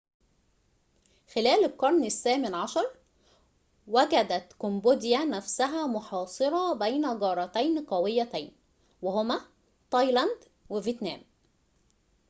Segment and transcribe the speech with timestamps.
[1.33, 2.85] خلال القرن الثامن عشر
[3.87, 8.51] وجدت كمبوديا نفسها محاصرة بين جارتين قويتين
[9.01, 9.41] وهما
[9.91, 11.21] تايلاند و فيتنام